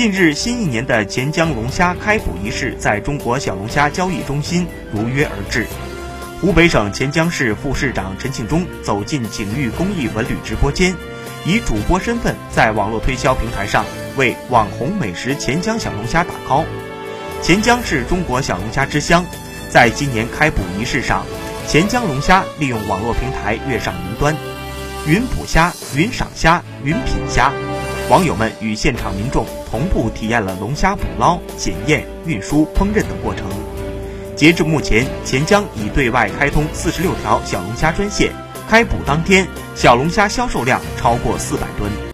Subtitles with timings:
[0.00, 5.66] 近日，新一年的钱江龙虾开捕仪式在中国小龙虾交易中心如约而至。
[6.40, 10.96] 湖北省潜江市副市长陈庆忠走进景域公益文旅直播间，
[11.44, 13.84] 以主播身份在网络推销平台上
[14.16, 16.64] 为网红美食钱江小龙虾打 call。
[17.42, 19.22] 钱江是中国小龙虾之乡，
[19.68, 21.26] 在今年开捕仪式上，
[21.68, 24.34] 钱江龙虾利用网络平台跃上云端，
[25.06, 27.52] 云捕虾、云赏虾、云品虾。
[28.10, 33.46] 网友们与现场民众同步体验了龙虾捕捞、检验、运输、烹饪等过程。
[34.34, 38.32] 截至目前，钱江已对外开通四十六条小龙虾专线。
[38.68, 39.46] 开捕当天，
[39.76, 42.09] 小龙虾销售量超过四百吨。